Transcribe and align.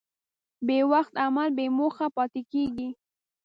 بېوخت 0.67 1.13
عمل 1.25 1.47
بېموخه 1.57 2.07
پاتې 2.15 2.41
کېږي. 2.51 2.89